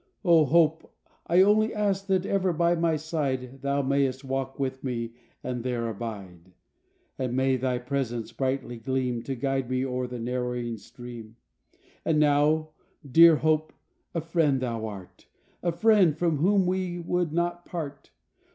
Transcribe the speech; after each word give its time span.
0 0.23 0.45
Hope! 0.45 0.91
I 1.27 1.43
only 1.43 1.75
ask 1.75 2.07
that 2.07 2.25
ever 2.25 2.51
by 2.53 2.73
my 2.73 2.95
side, 2.95 3.61
Thou 3.61 3.83
may'st 3.83 4.23
walk 4.25 4.59
with 4.59 4.83
me 4.83 5.13
and 5.43 5.63
there 5.63 5.87
abide, 5.87 6.53
And 7.19 7.35
may 7.35 7.55
thy 7.55 7.77
presence 7.77 8.31
brightly 8.31 8.77
gleam 8.77 9.21
To 9.21 9.35
guide 9.35 9.69
me 9.69 9.85
o'er 9.85 10.07
the 10.07 10.17
narrowing 10.17 10.77
stream. 10.77 11.35
And 12.03 12.19
now 12.19 12.69
dear 13.07 13.35
Hope, 13.35 13.73
a 14.15 14.21
friend 14.21 14.59
thou 14.59 14.87
art, 14.87 15.27
A 15.61 15.71
friend 15.71 16.17
from 16.17 16.37
whom 16.37 16.65
we 16.65 16.97
would 16.97 17.31
not 17.31 17.63
part. 17.67 18.09